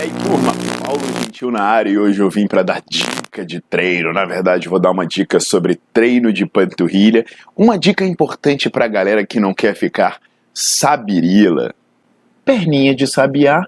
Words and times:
E 0.00 0.04
aí, 0.04 0.10
turma, 0.24 0.54
Paulo 0.82 1.02
Gentil 1.18 1.50
na 1.50 1.62
área 1.62 1.90
e 1.90 1.98
hoje 1.98 2.20
eu 2.20 2.30
vim 2.30 2.46
para 2.46 2.62
dar 2.62 2.82
dica 2.88 3.44
de 3.44 3.60
treino. 3.60 4.14
Na 4.14 4.24
verdade, 4.24 4.66
vou 4.66 4.80
dar 4.80 4.92
uma 4.92 5.06
dica 5.06 5.38
sobre 5.38 5.78
treino 5.92 6.32
de 6.32 6.46
panturrilha, 6.46 7.22
uma 7.54 7.78
dica 7.78 8.02
importante 8.02 8.70
para 8.70 8.86
a 8.86 8.88
galera 8.88 9.26
que 9.26 9.38
não 9.38 9.52
quer 9.52 9.74
ficar 9.74 10.18
sabirila, 10.54 11.74
perninha 12.46 12.94
de 12.94 13.06
sabiá 13.06 13.66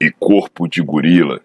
e 0.00 0.08
corpo 0.08 0.68
de 0.68 0.80
gorila. 0.80 1.40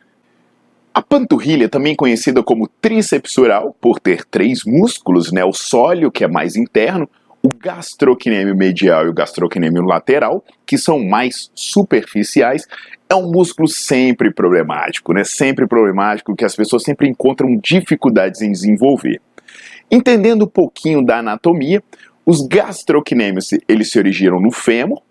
A 0.94 1.02
panturrilha, 1.02 1.67
também 1.67 1.95
conhecida 1.95 2.44
como 2.44 2.69
tríceps 2.80 3.35
oral, 3.39 3.75
por 3.81 4.00
ter 4.00 4.23
três 4.23 4.63
músculos, 4.63 5.31
né? 5.31 5.44
O 5.44 5.52
sólio, 5.52 6.11
que 6.11 6.23
é 6.23 6.28
mais 6.28 6.56
interno, 6.56 7.09
o 7.44 7.50
gastrocnêmio 7.50 8.56
medial 8.56 9.06
e 9.06 9.09
o 9.09 9.14
gastrocnêmio 9.14 9.84
lateral, 9.84 10.44
que 10.66 10.78
são 10.78 11.03
mais 11.03 11.52
superficiais, 11.56 12.67
é 13.09 13.16
um 13.16 13.31
músculo 13.31 13.67
sempre 13.67 14.31
problemático, 14.31 15.14
né? 15.14 15.23
Sempre 15.23 15.67
problemático, 15.67 16.36
que 16.36 16.45
as 16.45 16.56
pessoas 16.56 16.84
sempre 16.84 17.09
encontram 17.09 17.58
dificuldades 17.58 18.42
em 18.42 18.52
desenvolver. 18.52 19.19
Entendendo 19.89 20.45
um 20.45 20.47
pouquinho 20.47 21.03
da 21.03 21.19
anatomia, 21.19 21.84
os 22.25 22.47
gastrocnêmios 22.47 23.50
eles 23.67 23.92
se 23.92 24.00
originam 24.00 24.39
no 24.39 24.52
fêmur, 24.52 25.02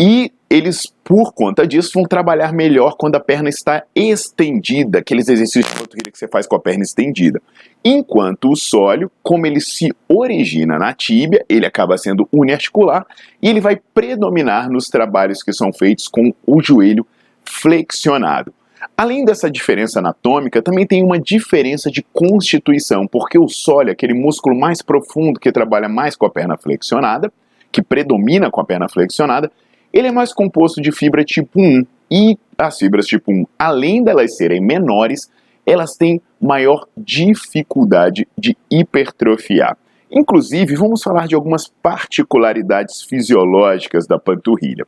e 0.00 0.32
eles, 0.48 0.86
por 1.04 1.34
conta 1.34 1.66
disso, 1.66 1.90
vão 1.94 2.04
trabalhar 2.04 2.52
melhor 2.52 2.96
quando 2.96 3.16
a 3.16 3.20
perna 3.20 3.48
está 3.48 3.82
estendida, 3.94 5.00
aqueles 5.00 5.28
exercícios 5.28 5.66
de 5.66 5.78
panturrilha 5.78 6.10
que 6.10 6.18
você 6.18 6.28
faz 6.28 6.46
com 6.46 6.56
a 6.56 6.60
perna 6.60 6.84
estendida. 6.84 7.42
Enquanto 7.84 8.50
o 8.50 8.56
sólio, 8.56 9.10
como 9.22 9.46
ele 9.46 9.60
se 9.60 9.92
origina 10.08 10.78
na 10.78 10.94
tíbia, 10.94 11.44
ele 11.48 11.66
acaba 11.66 11.98
sendo 11.98 12.28
uniarticular 12.32 13.06
e 13.42 13.48
ele 13.48 13.60
vai 13.60 13.78
predominar 13.92 14.70
nos 14.70 14.86
trabalhos 14.86 15.42
que 15.42 15.52
são 15.52 15.72
feitos 15.72 16.08
com 16.08 16.32
o 16.46 16.62
joelho 16.62 17.06
flexionado. 17.44 18.54
Além 18.96 19.24
dessa 19.24 19.50
diferença 19.50 19.98
anatômica, 19.98 20.62
também 20.62 20.86
tem 20.86 21.02
uma 21.02 21.18
diferença 21.18 21.90
de 21.90 22.02
constituição, 22.12 23.06
porque 23.06 23.38
o 23.38 23.48
sólio, 23.48 23.92
aquele 23.92 24.14
músculo 24.14 24.58
mais 24.58 24.80
profundo 24.80 25.40
que 25.40 25.52
trabalha 25.52 25.88
mais 25.88 26.16
com 26.16 26.24
a 26.24 26.30
perna 26.30 26.56
flexionada, 26.56 27.32
que 27.70 27.82
predomina 27.82 28.50
com 28.50 28.60
a 28.60 28.64
perna 28.64 28.88
flexionada, 28.88 29.50
ele 29.92 30.08
é 30.08 30.12
mais 30.12 30.32
composto 30.32 30.80
de 30.80 30.92
fibra 30.92 31.24
tipo 31.24 31.60
1 31.60 31.84
e 32.10 32.38
as 32.56 32.78
fibras 32.78 33.06
tipo 33.06 33.32
1, 33.32 33.46
além 33.58 34.02
delas 34.02 34.36
serem 34.36 34.60
menores, 34.60 35.30
elas 35.66 35.96
têm 35.96 36.20
maior 36.40 36.86
dificuldade 36.96 38.26
de 38.36 38.56
hipertrofiar. 38.70 39.76
Inclusive, 40.10 40.74
vamos 40.74 41.02
falar 41.02 41.26
de 41.26 41.34
algumas 41.34 41.68
particularidades 41.82 43.02
fisiológicas 43.02 44.06
da 44.06 44.18
panturrilha. 44.18 44.86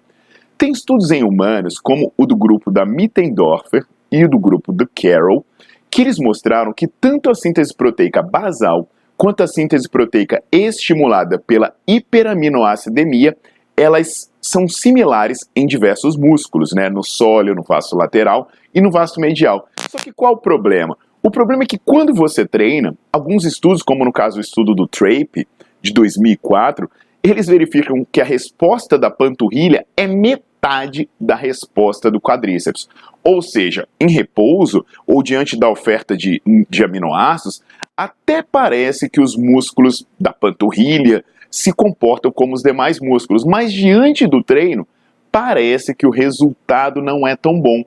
Tem 0.56 0.72
estudos 0.72 1.10
em 1.10 1.22
humanos, 1.22 1.78
como 1.78 2.12
o 2.16 2.26
do 2.26 2.36
grupo 2.36 2.70
da 2.70 2.86
Mittendorfer 2.86 3.84
e 4.10 4.24
o 4.24 4.28
do 4.28 4.38
grupo 4.38 4.72
do 4.72 4.88
Carroll, 4.94 5.44
que 5.90 6.02
eles 6.02 6.18
mostraram 6.18 6.72
que 6.72 6.86
tanto 6.86 7.30
a 7.30 7.34
síntese 7.34 7.74
proteica 7.74 8.22
basal 8.22 8.88
quanto 9.16 9.42
a 9.42 9.46
síntese 9.46 9.88
proteica 9.88 10.42
estimulada 10.50 11.38
pela 11.38 11.74
hiperaminoacidemia, 11.86 13.36
elas 13.80 14.30
são 14.42 14.68
similares 14.68 15.48
em 15.56 15.66
diversos 15.66 16.16
músculos, 16.16 16.72
né? 16.72 16.90
No 16.90 17.02
sólio, 17.02 17.54
no 17.54 17.62
vasto 17.62 17.96
lateral 17.96 18.48
e 18.74 18.80
no 18.80 18.90
vasto 18.90 19.20
medial. 19.20 19.66
Só 19.90 19.98
que 19.98 20.12
qual 20.12 20.34
o 20.34 20.36
problema? 20.36 20.96
O 21.22 21.30
problema 21.30 21.62
é 21.62 21.66
que 21.66 21.78
quando 21.78 22.14
você 22.14 22.46
treina, 22.46 22.94
alguns 23.12 23.44
estudos, 23.44 23.82
como 23.82 24.04
no 24.04 24.12
caso 24.12 24.38
o 24.38 24.40
estudo 24.40 24.74
do 24.74 24.86
Trape, 24.86 25.46
de 25.80 25.92
2004, 25.94 26.90
eles 27.22 27.46
verificam 27.46 28.06
que 28.10 28.20
a 28.20 28.24
resposta 28.24 28.98
da 28.98 29.10
panturrilha 29.10 29.86
é 29.96 30.06
metade 30.06 31.08
da 31.18 31.34
resposta 31.34 32.10
do 32.10 32.20
quadríceps. 32.20 32.86
Ou 33.24 33.40
seja, 33.40 33.88
em 33.98 34.10
repouso 34.10 34.84
ou 35.06 35.22
diante 35.22 35.58
da 35.58 35.68
oferta 35.68 36.16
de, 36.16 36.42
de 36.68 36.84
aminoácidos, 36.84 37.62
até 38.04 38.42
parece 38.42 39.10
que 39.10 39.20
os 39.20 39.36
músculos 39.36 40.06
da 40.18 40.32
panturrilha, 40.32 41.22
se 41.50 41.70
comportam 41.70 42.32
como 42.32 42.54
os 42.54 42.62
demais 42.62 42.98
músculos, 42.98 43.44
mas 43.44 43.70
diante 43.70 44.26
do 44.26 44.42
treino, 44.42 44.88
parece 45.30 45.94
que 45.94 46.06
o 46.06 46.10
resultado 46.10 47.02
não 47.02 47.28
é 47.28 47.36
tão 47.36 47.60
bom, 47.60 47.84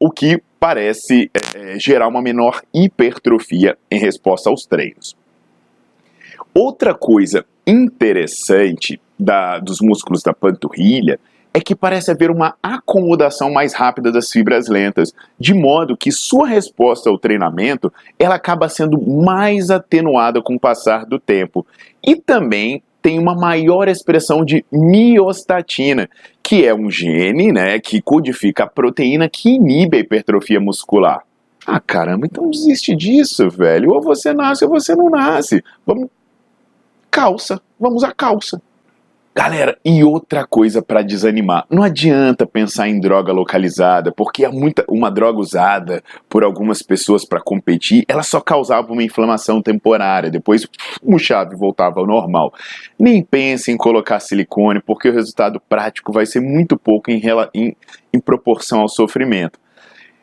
o 0.00 0.10
que 0.10 0.40
parece 0.58 1.30
é, 1.54 1.78
gerar 1.78 2.08
uma 2.08 2.22
menor 2.22 2.62
hipertrofia 2.72 3.76
em 3.90 3.98
resposta 3.98 4.48
aos 4.48 4.64
treinos. 4.64 5.14
Outra 6.54 6.94
coisa 6.94 7.44
interessante 7.66 8.98
da, 9.18 9.58
dos 9.58 9.82
músculos 9.82 10.22
da 10.22 10.32
panturrilha 10.32 11.20
é 11.56 11.60
que 11.60 11.74
parece 11.74 12.10
haver 12.10 12.30
uma 12.30 12.54
acomodação 12.62 13.50
mais 13.50 13.72
rápida 13.72 14.12
das 14.12 14.30
fibras 14.30 14.68
lentas, 14.68 15.14
de 15.40 15.54
modo 15.54 15.96
que 15.96 16.12
sua 16.12 16.46
resposta 16.46 17.08
ao 17.08 17.18
treinamento 17.18 17.90
ela 18.18 18.34
acaba 18.34 18.68
sendo 18.68 19.00
mais 19.00 19.70
atenuada 19.70 20.42
com 20.42 20.56
o 20.56 20.60
passar 20.60 21.06
do 21.06 21.18
tempo. 21.18 21.66
E 22.06 22.14
também 22.14 22.82
tem 23.00 23.18
uma 23.18 23.34
maior 23.34 23.88
expressão 23.88 24.44
de 24.44 24.66
miostatina, 24.70 26.10
que 26.42 26.66
é 26.66 26.74
um 26.74 26.90
gene 26.90 27.50
né, 27.50 27.78
que 27.78 28.02
codifica 28.02 28.64
a 28.64 28.68
proteína 28.68 29.26
que 29.26 29.54
inibe 29.54 29.96
a 29.96 30.00
hipertrofia 30.00 30.60
muscular. 30.60 31.22
Ah, 31.66 31.80
caramba, 31.80 32.26
então 32.26 32.50
desiste 32.50 32.94
disso, 32.94 33.48
velho. 33.48 33.92
Ou 33.92 34.02
você 34.02 34.34
nasce 34.34 34.62
ou 34.62 34.70
você 34.70 34.94
não 34.94 35.08
nasce. 35.08 35.64
Vamos. 35.86 36.10
Calça. 37.10 37.62
Vamos 37.80 38.04
à 38.04 38.12
calça. 38.12 38.60
Galera, 39.38 39.76
e 39.84 40.02
outra 40.02 40.46
coisa 40.46 40.80
para 40.80 41.02
desanimar, 41.02 41.66
não 41.68 41.82
adianta 41.82 42.46
pensar 42.46 42.88
em 42.88 42.98
droga 42.98 43.34
localizada, 43.34 44.10
porque 44.10 44.46
é 44.46 44.48
muita, 44.48 44.82
uma 44.88 45.10
droga 45.10 45.38
usada 45.38 46.02
por 46.26 46.42
algumas 46.42 46.80
pessoas 46.80 47.22
para 47.22 47.42
competir, 47.42 48.06
ela 48.08 48.22
só 48.22 48.40
causava 48.40 48.90
uma 48.90 49.02
inflamação 49.02 49.60
temporária, 49.60 50.30
depois 50.30 50.66
o 51.02 51.18
chave 51.18 51.54
voltava 51.54 52.00
ao 52.00 52.06
normal. 52.06 52.50
Nem 52.98 53.22
pense 53.22 53.70
em 53.70 53.76
colocar 53.76 54.20
silicone, 54.20 54.80
porque 54.80 55.10
o 55.10 55.12
resultado 55.12 55.60
prático 55.68 56.14
vai 56.14 56.24
ser 56.24 56.40
muito 56.40 56.78
pouco 56.78 57.10
em, 57.10 57.20
em, 57.52 57.76
em 58.14 58.18
proporção 58.18 58.80
ao 58.80 58.88
sofrimento. 58.88 59.60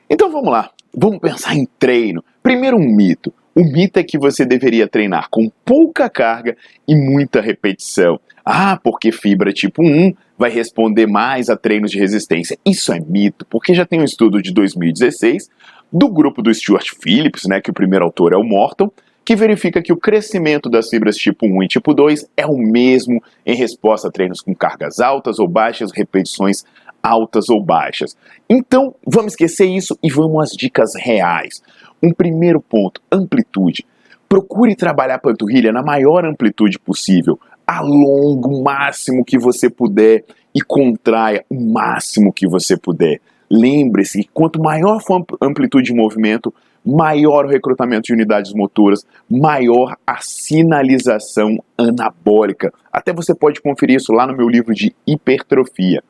Então 0.09 0.31
vamos 0.31 0.51
lá, 0.51 0.71
vamos 0.91 1.19
pensar 1.19 1.55
em 1.55 1.67
treino. 1.77 2.25
Primeiro 2.41 2.77
um 2.77 2.95
mito. 2.95 3.31
O 3.55 3.63
mito 3.63 3.99
é 3.99 4.03
que 4.03 4.17
você 4.17 4.43
deveria 4.43 4.87
treinar 4.87 5.27
com 5.29 5.51
pouca 5.63 6.09
carga 6.09 6.57
e 6.87 6.95
muita 6.95 7.39
repetição. 7.39 8.19
Ah, 8.45 8.77
porque 8.81 9.11
fibra 9.11 9.53
tipo 9.53 9.81
1 9.81 10.13
vai 10.37 10.49
responder 10.49 11.07
mais 11.07 11.49
a 11.49 11.55
treinos 11.55 11.91
de 11.91 11.99
resistência. 11.99 12.57
Isso 12.65 12.91
é 12.91 12.99
mito, 12.99 13.45
porque 13.49 13.73
já 13.73 13.85
tem 13.85 14.01
um 14.01 14.03
estudo 14.03 14.41
de 14.41 14.51
2016 14.53 15.49
do 15.91 16.09
grupo 16.09 16.41
do 16.41 16.53
Stuart 16.53 16.89
Phillips, 17.01 17.45
né, 17.45 17.61
que 17.61 17.69
o 17.69 17.73
primeiro 17.73 18.03
autor 18.03 18.33
é 18.33 18.35
o 18.35 18.43
Morton, 18.43 18.91
que 19.23 19.35
verifica 19.35 19.81
que 19.81 19.93
o 19.93 19.97
crescimento 19.97 20.69
das 20.69 20.89
fibras 20.89 21.15
tipo 21.15 21.45
1 21.45 21.63
e 21.63 21.67
tipo 21.67 21.93
2 21.93 22.25
é 22.35 22.45
o 22.45 22.57
mesmo 22.57 23.23
em 23.45 23.55
resposta 23.55 24.09
a 24.09 24.11
treinos 24.11 24.41
com 24.41 24.53
cargas 24.53 24.99
altas 24.99 25.39
ou 25.39 25.47
baixas, 25.47 25.91
repetições 25.95 26.65
altas 27.01 27.49
ou 27.49 27.63
baixas. 27.63 28.17
Então, 28.49 28.95
vamos 29.05 29.33
esquecer 29.33 29.65
isso 29.65 29.97
e 30.01 30.09
vamos 30.09 30.43
às 30.43 30.51
dicas 30.51 30.93
reais. 30.95 31.61
Um 32.01 32.11
primeiro 32.11 32.59
ponto, 32.59 33.01
amplitude. 33.11 33.85
Procure 34.27 34.75
trabalhar 34.75 35.15
a 35.15 35.19
panturrilha 35.19 35.71
na 35.71 35.83
maior 35.83 36.25
amplitude 36.25 36.79
possível. 36.79 37.39
Alongue 37.65 38.47
o 38.47 38.63
máximo 38.63 39.23
que 39.23 39.37
você 39.37 39.69
puder 39.69 40.23
e 40.53 40.61
contraia 40.61 41.43
o 41.49 41.59
máximo 41.59 42.31
que 42.31 42.47
você 42.47 42.77
puder. 42.77 43.19
lembre-se 43.49 44.23
que 44.23 44.29
quanto 44.33 44.59
maior 44.59 44.99
for 44.99 45.23
a 45.39 45.45
amplitude 45.45 45.85
de 45.85 45.93
movimento, 45.93 46.51
maior 46.83 47.45
o 47.45 47.49
recrutamento 47.49 48.03
de 48.03 48.13
unidades 48.13 48.51
motoras, 48.53 49.05
maior 49.29 49.95
a 50.05 50.17
sinalização 50.21 51.63
anabólica. 51.77 52.73
Até 52.91 53.13
você 53.13 53.33
pode 53.33 53.61
conferir 53.61 53.97
isso 53.97 54.11
lá 54.11 54.25
no 54.25 54.35
meu 54.35 54.49
livro 54.49 54.73
de 54.73 54.93
hipertrofia. 55.05 56.03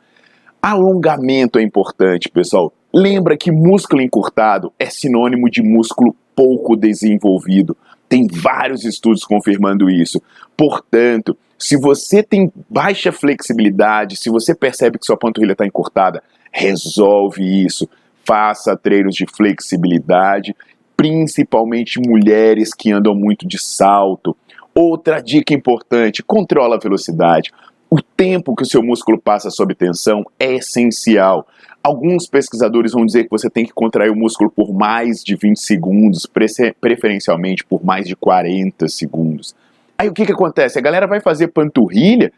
Alongamento 0.62 1.60
é 1.60 1.62
importante, 1.62 2.30
pessoal. 2.30 2.74
Lembra 2.94 3.36
que 3.36 3.52
músculo 3.52 4.02
encurtado 4.02 4.72
é 4.80 4.86
sinônimo 4.86 5.50
de 5.50 5.62
músculo 5.62 6.16
pouco 6.36 6.76
desenvolvido. 6.76 7.76
Tem 8.14 8.28
vários 8.28 8.86
estudos 8.86 9.24
confirmando 9.24 9.90
isso. 9.90 10.22
Portanto, 10.56 11.36
se 11.58 11.76
você 11.76 12.22
tem 12.22 12.54
baixa 12.70 13.12
flexibilidade, 13.12 14.18
se 14.18 14.30
você 14.30 14.54
percebe 14.54 15.00
que 15.00 15.06
sua 15.08 15.18
panturrilha 15.18 15.54
está 15.54 15.66
encurtada, 15.66 16.22
resolve 16.52 17.42
isso. 17.66 17.90
Faça 18.24 18.78
treinos 18.78 19.16
de 19.16 19.26
flexibilidade, 19.26 20.56
principalmente 20.96 22.00
mulheres 22.00 22.76
que 22.76 22.92
andam 22.92 23.16
muito 23.16 23.48
de 23.48 23.58
salto. 23.60 24.38
Outra 24.76 25.20
dica 25.20 25.52
importante: 25.52 26.22
controla 26.22 26.76
a 26.76 26.80
velocidade. 26.80 27.52
O 27.90 28.00
tempo 28.00 28.56
que 28.56 28.62
o 28.62 28.68
seu 28.68 28.84
músculo 28.84 29.20
passa 29.20 29.50
sob 29.50 29.74
tensão 29.74 30.24
é 30.40 30.54
essencial. 30.54 31.48
Alguns 31.84 32.28
pesquisadores 32.28 32.94
vão 32.94 33.06
dizer 33.06 33.26
que 33.26 33.30
você 33.30 33.50
tem 33.50 33.66
que 33.66 33.74
contrair 33.74 34.10
o 34.10 34.16
músculo 34.16 34.50
por 34.50 34.74
mais 34.74 35.22
de 35.22 35.36
20 35.36 35.60
segundos, 35.60 36.26
preferencialmente 36.26 37.66
por 37.66 37.84
mais 37.84 38.08
de 38.08 38.16
40 38.16 38.88
segundos. 38.88 39.54
Aí 39.98 40.08
o 40.08 40.14
que, 40.14 40.26
que 40.26 40.32
acontece? 40.32 40.80
A 40.80 40.82
galera 40.82 41.06
vai 41.06 41.20
fazer 41.20 41.50
panturrilha 41.50 42.32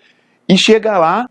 e 0.49 0.57
chega 0.57 0.97
lá. 0.97 1.29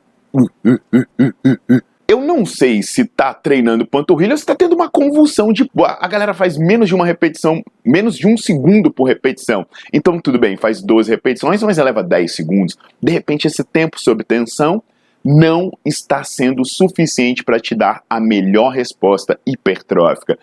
Eu 2.07 2.21
não 2.21 2.47
sei 2.47 2.83
se 2.83 3.05
tá 3.05 3.35
treinando 3.35 3.87
panturrilha 3.87 4.33
ou 4.33 4.39
se 4.39 4.47
tá 4.47 4.55
tendo 4.55 4.75
uma 4.75 4.89
convulsão 4.89 5.53
de. 5.53 5.69
A 5.77 6.07
galera 6.07 6.35
faz 6.35 6.57
menos 6.57 6.89
de 6.89 6.95
uma 6.95 7.07
repetição, 7.07 7.63
menos 7.85 8.17
de 8.17 8.29
um 8.29 8.37
segundo 8.37 8.93
por 8.93 9.05
repetição. 9.05 9.67
Então, 9.93 10.21
tudo 10.21 10.39
bem, 10.39 10.57
faz 10.57 10.81
12 10.81 11.11
repetições, 11.11 11.63
mas 11.63 11.79
leva 11.79 12.03
10 12.03 12.33
segundos. 12.33 12.77
De 13.03 13.11
repente, 13.11 13.47
esse 13.47 13.65
tempo 13.65 14.01
sob 14.01 14.23
tensão 14.23 14.83
não 15.25 15.73
está 15.85 16.23
sendo 16.23 16.65
suficiente 16.65 17.43
para 17.43 17.59
te 17.59 17.75
dar 17.75 18.03
a 18.09 18.21
melhor 18.21 18.71
resposta 18.71 19.39
hipertrófica. 19.47 20.39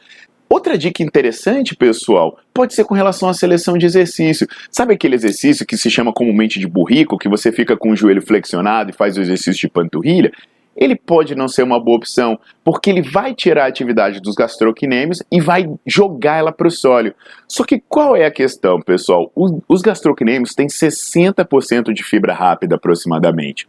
Outra 0.49 0.77
dica 0.77 1.01
interessante, 1.01 1.75
pessoal, 1.75 2.37
pode 2.53 2.73
ser 2.73 2.83
com 2.83 2.93
relação 2.93 3.29
à 3.29 3.33
seleção 3.33 3.77
de 3.77 3.85
exercício. 3.85 4.47
Sabe 4.69 4.93
aquele 4.93 5.15
exercício 5.15 5.65
que 5.65 5.77
se 5.77 5.89
chama 5.89 6.11
comumente 6.11 6.59
de 6.59 6.67
burrico, 6.67 7.17
que 7.17 7.29
você 7.29 7.51
fica 7.51 7.77
com 7.77 7.91
o 7.91 7.95
joelho 7.95 8.21
flexionado 8.21 8.89
e 8.89 8.93
faz 8.93 9.15
o 9.15 9.21
exercício 9.21 9.61
de 9.61 9.69
panturrilha? 9.69 10.31
ele 10.75 10.95
pode 10.95 11.35
não 11.35 11.47
ser 11.47 11.63
uma 11.63 11.79
boa 11.79 11.97
opção, 11.97 12.39
porque 12.63 12.89
ele 12.89 13.01
vai 13.01 13.33
tirar 13.33 13.65
a 13.65 13.67
atividade 13.67 14.21
dos 14.21 14.35
gastrocnêmios 14.35 15.21
e 15.31 15.41
vai 15.41 15.69
jogar 15.85 16.37
ela 16.37 16.51
para 16.51 16.67
o 16.67 16.71
sólio. 16.71 17.13
Só 17.47 17.63
que 17.63 17.81
qual 17.87 18.15
é 18.15 18.25
a 18.25 18.31
questão, 18.31 18.79
pessoal? 18.79 19.31
Os 19.35 19.81
gastrocnêmios 19.81 20.53
têm 20.53 20.67
60% 20.67 21.93
de 21.93 22.03
fibra 22.03 22.33
rápida 22.33 22.75
aproximadamente. 22.75 23.67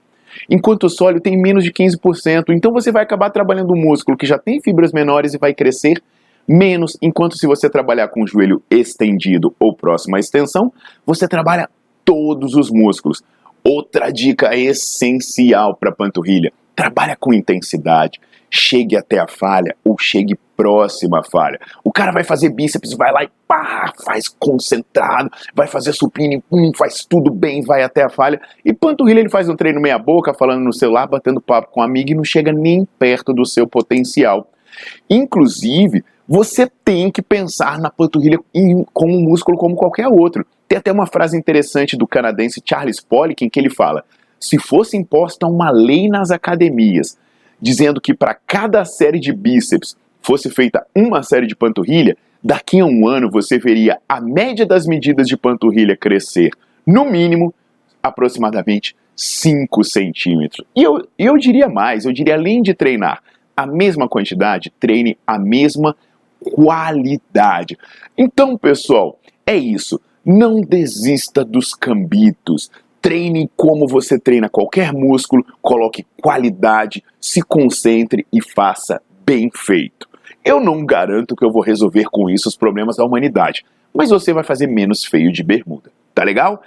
Enquanto 0.49 0.85
o 0.85 0.91
sólio 0.91 1.21
tem 1.21 1.37
menos 1.37 1.65
de 1.65 1.73
15%, 1.73 2.45
então 2.51 2.73
você 2.73 2.91
vai 2.91 3.03
acabar 3.03 3.31
trabalhando 3.31 3.73
um 3.73 3.81
músculo 3.81 4.17
que 4.17 4.27
já 4.27 4.39
tem 4.39 4.61
fibras 4.61 4.93
menores 4.93 5.35
e 5.35 5.39
vai 5.39 5.55
crescer 5.55 6.03
menos, 6.47 6.97
enquanto 7.01 7.37
se 7.37 7.47
você 7.47 7.71
trabalhar 7.71 8.09
com 8.09 8.23
o 8.23 8.27
joelho 8.27 8.63
estendido 8.71 9.55
ou 9.59 9.75
próximo 9.75 10.17
à 10.17 10.19
extensão, 10.19 10.73
você 11.07 11.29
trabalha 11.29 11.69
todos 12.05 12.55
os 12.55 12.71
músculos. 12.71 13.23
Outra 13.65 14.11
dica 14.11 14.57
essencial 14.57 15.77
para 15.77 15.93
panturrilha: 15.93 16.53
trabalha 16.75 17.17
com 17.19 17.33
intensidade, 17.33 18.21
chegue 18.51 18.97
até 18.97 19.19
a 19.19 19.29
falha 19.29 19.77
ou 19.85 19.97
chegue 19.99 20.37
próxima 20.63 21.25
falha. 21.25 21.59
O 21.83 21.91
cara 21.91 22.13
vai 22.13 22.23
fazer 22.23 22.49
bíceps, 22.51 22.93
vai 22.93 23.11
lá 23.11 23.25
e 23.25 23.31
pá, 23.49 23.93
faz 24.05 24.29
concentrado, 24.29 25.29
vai 25.53 25.67
fazer 25.67 25.93
supino, 25.93 26.41
pum, 26.49 26.71
faz 26.77 27.05
tudo 27.05 27.33
bem, 27.33 27.63
vai 27.63 27.83
até 27.83 28.05
a 28.05 28.09
falha. 28.09 28.41
E 28.65 28.73
panturrilha 28.73 29.19
ele 29.19 29.29
faz 29.29 29.49
um 29.49 29.57
treino 29.57 29.81
meia 29.81 29.99
boca, 29.99 30.33
falando 30.33 30.63
no 30.63 30.73
celular, 30.73 31.09
batendo 31.09 31.41
papo 31.41 31.73
com 31.73 31.81
um 31.81 31.83
amigo 31.83 32.13
e 32.13 32.15
não 32.15 32.23
chega 32.23 32.53
nem 32.53 32.87
perto 32.97 33.33
do 33.35 33.45
seu 33.45 33.67
potencial. 33.67 34.49
Inclusive, 35.11 36.05
você 36.29 36.71
tem 36.85 37.11
que 37.11 37.21
pensar 37.21 37.81
na 37.81 37.91
panturrilha 37.91 38.39
como 38.93 39.17
um 39.17 39.23
músculo 39.23 39.59
como 39.59 39.75
qualquer 39.75 40.07
outro. 40.07 40.47
Tem 40.69 40.79
até 40.79 40.93
uma 40.93 41.07
frase 41.07 41.37
interessante 41.37 41.97
do 41.97 42.07
canadense 42.07 42.63
Charles 42.65 43.01
Poliquin 43.01 43.51
que 43.51 43.59
ele 43.59 43.69
fala: 43.69 44.05
se 44.39 44.61
fosse 44.61 44.97
imposta 44.97 45.45
uma 45.45 45.73
lei 45.73 46.09
nas 46.09 46.31
academias 46.31 47.19
dizendo 47.63 48.01
que 48.01 48.13
para 48.13 48.35
cada 48.35 48.85
série 48.85 49.21
de 49.21 49.33
bíceps 49.33 49.97
fosse 50.23 50.51
feita 50.51 50.87
uma 50.95 51.23
série 51.23 51.47
de 51.47 51.57
panturrilha, 51.57 52.17
daqui 52.43 52.81
a 52.81 52.87
um 52.87 53.07
ano 53.07 53.31
você 53.31 53.59
veria 53.59 53.99
a 54.09 54.21
média 54.21 54.67
das 54.67 54.87
medidas 54.87 55.27
de 55.27 55.37
panturrilha 55.37 55.97
crescer, 55.97 56.51
no 56.87 57.05
mínimo, 57.05 57.55
aproximadamente 58.03 58.97
5 59.15 59.85
centímetros. 59.85 60.67
E 60.75 60.83
eu, 60.83 61.07
eu 61.19 61.37
diria 61.37 61.69
mais, 61.69 62.05
eu 62.05 62.13
diria 62.13 62.35
além 62.35 62.63
de 62.63 62.75
treinar 62.75 63.23
a 63.57 63.67
mesma 63.67 64.09
quantidade, 64.09 64.73
treine 64.81 65.17
a 65.27 65.39
mesma 65.39 65.97
qualidade. 66.43 67.79
Então, 68.17 68.57
pessoal, 68.57 69.19
é 69.47 69.57
isso. 69.57 70.01
Não 70.25 70.61
desista 70.61 71.45
dos 71.45 71.75
cambitos. 71.75 72.71
Treine 73.01 73.51
como 73.57 73.87
você 73.87 74.19
treina 74.19 74.49
qualquer 74.49 74.93
músculo, 74.93 75.45
coloque 75.61 76.07
qualidade, 76.21 77.03
se 77.21 77.43
concentre 77.43 78.27
e 78.33 78.41
faça 78.41 79.03
bem 79.25 79.51
feito. 79.53 80.09
Eu 80.45 80.61
não 80.61 80.85
garanto 80.85 81.37
que 81.37 81.45
eu 81.45 81.53
vou 81.53 81.63
resolver 81.63 82.05
com 82.11 82.29
isso 82.29 82.49
os 82.49 82.57
problemas 82.57 82.97
da 82.97 83.05
humanidade, 83.05 83.65
mas 83.95 84.11
você 84.11 84.33
vai 84.33 84.43
fazer 84.43 84.67
menos 84.67 85.05
feio 85.05 85.33
de 85.33 85.43
bermuda, 85.43 85.91
tá 86.15 86.25
legal? 86.25 86.63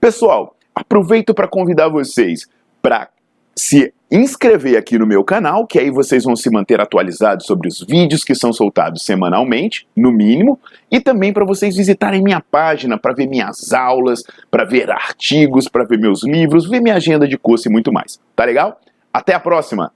Pessoal, 0.00 0.56
aproveito 0.74 1.34
para 1.34 1.46
convidar 1.46 1.88
vocês 1.88 2.48
para 2.82 3.08
se 3.54 3.92
inscrever 4.10 4.76
aqui 4.76 4.98
no 4.98 5.06
meu 5.06 5.22
canal, 5.22 5.66
que 5.66 5.78
aí 5.78 5.90
vocês 5.90 6.24
vão 6.24 6.34
se 6.34 6.50
manter 6.50 6.80
atualizados 6.80 7.46
sobre 7.46 7.68
os 7.68 7.80
vídeos 7.80 8.24
que 8.24 8.34
são 8.34 8.52
soltados 8.52 9.04
semanalmente, 9.04 9.86
no 9.94 10.10
mínimo, 10.10 10.58
e 10.90 10.98
também 10.98 11.32
para 11.32 11.44
vocês 11.44 11.76
visitarem 11.76 12.22
minha 12.22 12.40
página 12.40 12.98
para 12.98 13.12
ver 13.12 13.28
minhas 13.28 13.72
aulas, 13.72 14.24
para 14.50 14.64
ver 14.64 14.90
artigos, 14.90 15.68
para 15.68 15.84
ver 15.84 15.98
meus 15.98 16.24
livros, 16.24 16.68
ver 16.68 16.80
minha 16.80 16.96
agenda 16.96 17.28
de 17.28 17.38
curso 17.38 17.68
e 17.68 17.70
muito 17.70 17.92
mais. 17.92 18.18
Tá 18.34 18.44
legal? 18.44 18.80
Até 19.12 19.34
a 19.34 19.40
próxima! 19.40 19.92